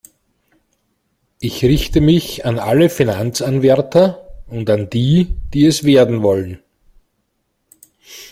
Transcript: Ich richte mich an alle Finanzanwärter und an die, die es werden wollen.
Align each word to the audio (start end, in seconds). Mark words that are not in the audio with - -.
Ich 1.39 1.61
richte 1.63 2.01
mich 2.01 2.43
an 2.43 2.57
alle 2.57 2.89
Finanzanwärter 2.89 4.29
und 4.47 4.67
an 4.71 4.89
die, 4.89 5.35
die 5.53 5.67
es 5.67 5.83
werden 5.83 6.23
wollen. 6.23 6.57